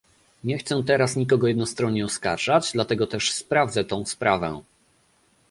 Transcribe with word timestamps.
Nie 0.43 0.57
chcę 0.57 0.83
teraz 0.83 1.15
nikogo 1.15 1.47
jednostronnie 1.47 2.05
oskarżać, 2.05 2.71
dlatego 2.71 3.07
też 3.07 3.31
sprawdzę 3.31 3.83
tą 3.85 4.05
sprawę 4.05 4.61